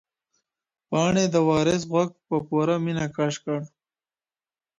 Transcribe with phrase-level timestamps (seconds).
[0.89, 3.59] پاڼې د وارث غوږ په پوره مینه کش کړ.